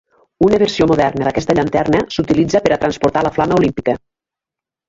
Una 0.45 0.59
versió 0.61 0.87
moderna 0.91 1.27
d'aquesta 1.27 1.55
llanterna 1.59 2.01
s'utilitza 2.15 2.63
per 2.65 2.75
a 2.77 2.81
transportar 2.85 3.25
la 3.29 3.37
flama 3.37 3.61
olímpica. 3.63 3.97